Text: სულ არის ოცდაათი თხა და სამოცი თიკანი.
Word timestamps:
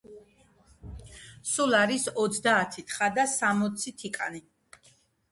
სულ 1.49 1.75
არის 1.79 2.07
ოცდაათი 2.23 2.85
თხა 2.93 3.09
და 3.19 3.25
სამოცი 3.35 3.93
თიკანი. 3.99 4.41